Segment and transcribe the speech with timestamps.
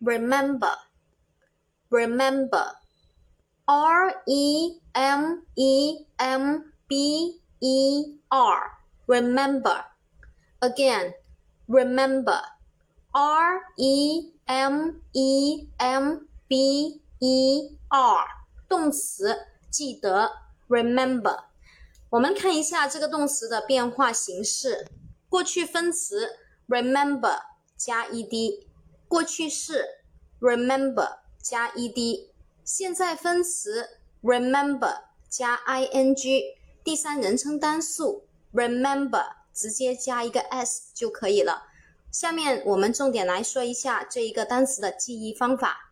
[0.00, 0.76] remember,
[1.88, 2.76] remember,
[3.64, 9.84] R E M E M B E R, remember.
[10.60, 11.14] Again,
[11.66, 12.40] remember,
[13.12, 18.26] R E M E M B E R，
[18.68, 19.36] 动词
[19.70, 20.30] 记得，
[20.68, 21.44] remember。
[22.10, 24.86] 我们看一下这个动词的变化形式，
[25.28, 26.36] 过去分词
[26.68, 27.40] remember
[27.76, 28.66] 加 ed。
[29.11, 29.83] 过去式
[30.39, 32.29] remember 加 ed，
[32.63, 33.89] 现在分词
[34.23, 41.63] remember 加 ing，第三人称单数 remember 直接加一个 s 就可以了。
[42.09, 45.90] 下面我们重点来说一下这一个单词的记忆方法。